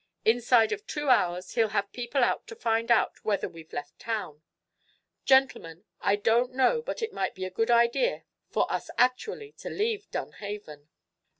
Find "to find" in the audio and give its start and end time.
2.47-2.89